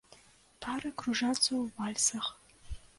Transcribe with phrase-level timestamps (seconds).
[0.65, 2.35] Пары кружацца ў вальсах.